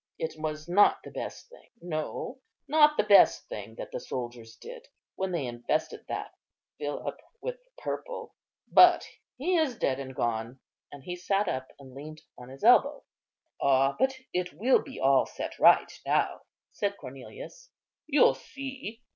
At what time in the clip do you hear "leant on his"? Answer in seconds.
11.93-12.63